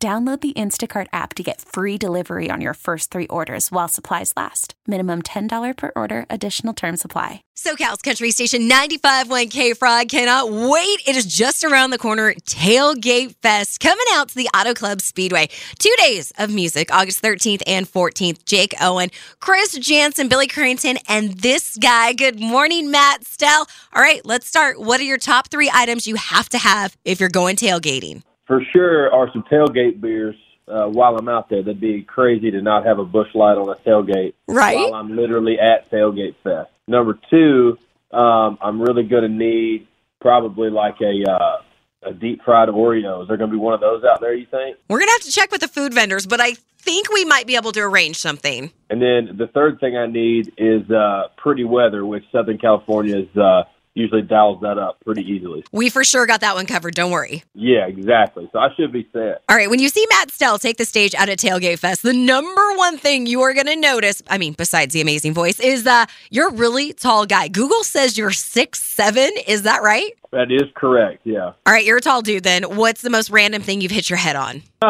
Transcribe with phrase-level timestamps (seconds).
[0.00, 4.32] Download the Instacart app to get free delivery on your first three orders while supplies
[4.36, 4.74] last.
[4.86, 7.42] Minimum $10 per order, additional term supply.
[7.56, 11.00] SoCal's Country Station 95.1 K Frog cannot wait.
[11.04, 12.32] It is just around the corner.
[12.48, 15.48] Tailgate Fest coming out to the Auto Club Speedway.
[15.80, 18.44] Two days of music, August 13th and 14th.
[18.44, 22.12] Jake Owen, Chris Janson, Billy Currington, and this guy.
[22.12, 23.66] Good morning, Matt Stell.
[23.92, 24.78] All right, let's start.
[24.78, 28.22] What are your top three items you have to have if you're going tailgating?
[28.48, 30.34] For sure are some tailgate beers
[30.66, 31.62] uh, while I'm out there.
[31.62, 34.76] That'd be crazy to not have a Busch Light on a tailgate Right.
[34.76, 36.70] while I'm literally at Tailgate Fest.
[36.88, 37.78] Number two,
[38.10, 39.86] um, I'm really going to need
[40.20, 41.62] probably like a uh,
[42.04, 43.28] a deep fried Oreos.
[43.28, 44.32] They're going to be one of those out there.
[44.34, 44.78] You think?
[44.88, 47.46] We're going to have to check with the food vendors, but I think we might
[47.46, 48.70] be able to arrange something.
[48.88, 53.36] And then the third thing I need is uh, pretty weather, which Southern California is
[53.36, 53.64] uh,
[53.98, 55.64] usually dials that up pretty easily.
[55.72, 56.94] We for sure got that one covered.
[56.94, 57.42] Don't worry.
[57.54, 58.48] Yeah, exactly.
[58.52, 59.42] So I should be set.
[59.48, 62.12] All right, when you see Matt Stell take the stage at a Tailgate Fest, the
[62.12, 65.86] number one thing you are going to notice, I mean, besides the amazing voice, is
[65.86, 67.48] uh, you're a really tall guy.
[67.48, 69.30] Google says you're six seven.
[69.46, 70.12] Is that right?
[70.32, 71.22] That is correct.
[71.24, 71.52] Yeah.
[71.66, 72.62] All right, you're a tall dude then.
[72.64, 74.62] What's the most random thing you've hit your head on?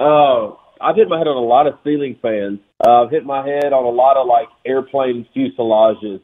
[0.00, 2.60] oh, I've hit my head on a lot of ceiling fans.
[2.84, 6.20] Uh, I've hit my head on a lot of like airplane fuselages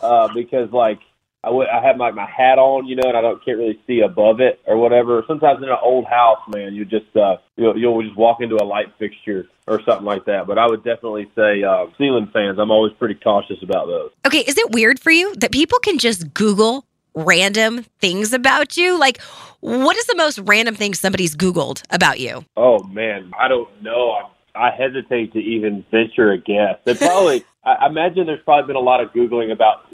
[0.00, 1.00] uh, because like
[1.46, 3.78] I would I have like my hat on, you know, and I don't can't really
[3.86, 5.22] see above it or whatever.
[5.28, 8.66] Sometimes in an old house, man, you just uh, you'll, you'll just walk into a
[8.66, 10.48] light fixture or something like that.
[10.48, 12.58] But I would definitely say uh, ceiling fans.
[12.58, 14.10] I'm always pretty cautious about those.
[14.26, 16.84] Okay, is it weird for you that people can just Google
[17.14, 18.98] random things about you?
[18.98, 19.22] Like,
[19.60, 22.44] what is the most random thing somebody's Googled about you?
[22.56, 24.10] Oh man, I don't know.
[24.10, 26.80] I, I hesitate to even venture a guess.
[26.84, 27.44] They probably.
[27.66, 29.86] I imagine there's probably been a lot of googling about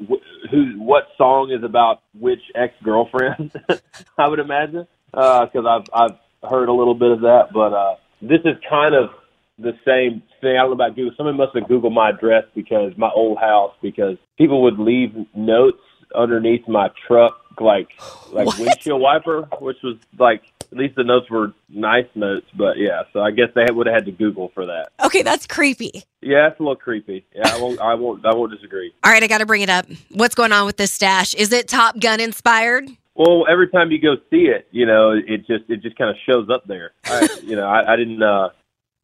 [0.52, 3.52] who, what song is about which ex girlfriend.
[4.18, 8.40] I would imagine because I've I've heard a little bit of that, but uh, this
[8.44, 9.10] is kind of
[9.58, 10.56] the same thing.
[10.56, 11.12] I don't know about Google.
[11.16, 15.78] Somebody must have Googled my address because my old house because people would leave notes
[16.14, 17.88] underneath my truck, like
[18.30, 18.58] like What?
[18.58, 22.46] windshield wiper, which was like at least the notes were nice notes.
[22.56, 24.88] But yeah, so I guess they would have had to Google for that.
[25.04, 26.02] Okay, that's creepy.
[26.22, 27.26] Yeah, it's a little creepy.
[27.34, 28.92] Yeah, I won't I won't I won't disagree.
[29.04, 29.86] All right, I got to bring it up.
[30.10, 31.34] What's going on with this stash?
[31.34, 32.88] Is it Top Gun inspired?
[33.14, 36.16] Well, every time you go see it, you know, it just it just kind of
[36.26, 36.92] shows up there.
[37.04, 38.48] I, you know, I, I didn't uh,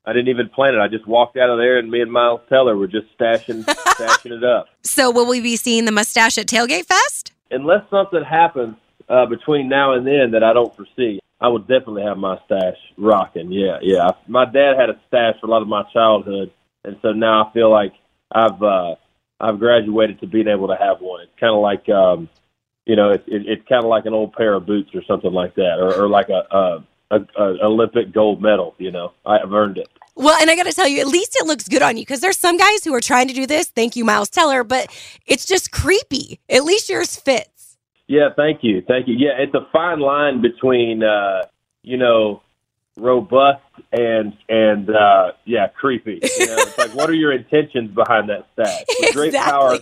[0.06, 0.79] I didn't even plan it.
[0.79, 4.33] I just walked out of there, and me and Miles Teller were just stashing stashing
[4.33, 4.69] it up.
[4.83, 7.33] So, will we be seeing the mustache at Tailgate Fest?
[7.50, 8.77] Unless something happens
[9.09, 12.77] uh, between now and then that I don't foresee, I will definitely have my stash
[12.97, 13.53] rocking.
[13.53, 14.11] Yeah, yeah.
[14.27, 16.51] My dad had a stash for a lot of my childhood,
[16.85, 17.93] and so now I feel like
[18.33, 18.97] I've uh,
[19.41, 21.23] I've graduated to being able to have one.
[21.23, 22.29] It's kind of like um,
[22.89, 25.33] you know, it, it, it's kind of like an old pair of boots or something
[25.33, 28.75] like that, or, or like a, a, a, a Olympic gold medal.
[28.79, 29.89] You know, I've earned it.
[30.17, 32.21] Well, and I got to tell you, at least it looks good on you because
[32.21, 33.69] there's some guys who are trying to do this.
[33.69, 34.91] Thank you, Miles Teller, but
[35.27, 36.41] it's just creepy.
[36.49, 37.58] At least yours fits.
[38.09, 39.15] Yeah, thank you, thank you.
[39.17, 41.43] Yeah, it's a fine line between uh,
[41.83, 42.43] you know
[42.97, 46.21] robust and and uh, yeah creepy.
[46.39, 48.85] You know, it's like what are your intentions behind that stash?
[49.01, 49.79] With great power,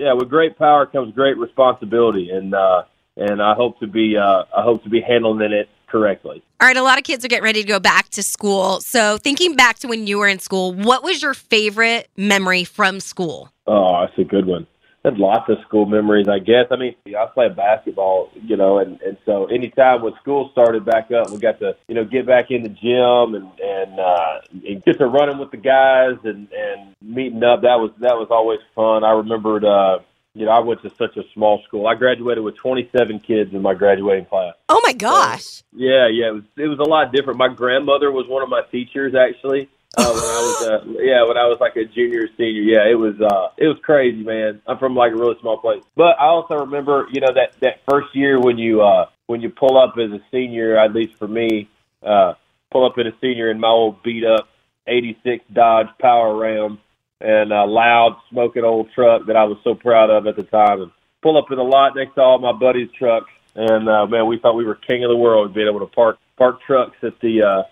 [0.00, 2.84] yeah, with great power comes great responsibility, and uh,
[3.18, 6.42] and I hope to be uh, I hope to be handling it correctly.
[6.60, 8.80] All right, a lot of kids are getting ready to go back to school.
[8.80, 13.00] So, thinking back to when you were in school, what was your favorite memory from
[13.00, 13.52] school?
[13.66, 14.66] Oh, that's a good one.
[15.04, 16.66] Had lots of school memories, I guess.
[16.70, 21.10] I mean, I played basketball, you know, and and so anytime when school started back
[21.10, 24.84] up, we got to you know get back in the gym and and, uh, and
[24.84, 27.62] get to running with the guys and and meeting up.
[27.62, 29.02] That was that was always fun.
[29.02, 30.00] I remembered, uh,
[30.34, 31.86] you know, I went to such a small school.
[31.86, 34.54] I graduated with 27 kids in my graduating class.
[34.68, 35.62] Oh my gosh.
[35.72, 37.38] Yeah, yeah, it was it was a lot different.
[37.38, 39.70] My grandmother was one of my teachers actually.
[39.96, 42.94] Uh, when I was uh, yeah, when I was like a junior senior, yeah, it
[42.94, 44.62] was uh, it was crazy, man.
[44.66, 47.80] I'm from like a really small place, but I also remember, you know, that that
[47.88, 51.26] first year when you uh, when you pull up as a senior, at least for
[51.26, 51.68] me,
[52.04, 52.34] uh,
[52.70, 54.48] pull up as a senior in my old beat up
[54.86, 56.78] '86 Dodge Power Ram
[57.20, 60.82] and a loud smoking old truck that I was so proud of at the time,
[60.82, 64.28] and pull up in the lot next to all my buddies' trucks, and uh, man,
[64.28, 67.18] we thought we were king of the world being able to park park trucks at
[67.20, 67.62] the uh,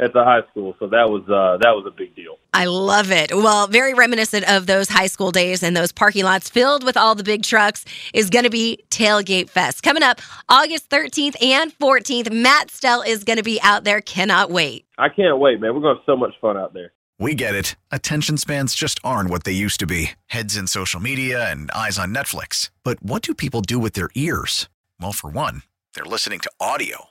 [0.00, 0.74] at the high school.
[0.78, 2.38] So that was uh, that was a big deal.
[2.52, 3.32] I love it.
[3.34, 7.14] Well, very reminiscent of those high school days and those parking lots filled with all
[7.14, 9.82] the big trucks is going to be Tailgate Fest.
[9.82, 12.32] Coming up August 13th and 14th.
[12.32, 14.00] Matt Stell is going to be out there.
[14.00, 14.86] Cannot wait.
[14.98, 15.74] I can't wait, man.
[15.74, 16.92] We're going to have so much fun out there.
[17.18, 17.76] We get it.
[17.92, 21.98] Attention spans just aren't what they used to be heads in social media and eyes
[21.98, 22.70] on Netflix.
[22.82, 24.70] But what do people do with their ears?
[24.98, 25.62] Well, for one,
[25.94, 27.10] they're listening to audio.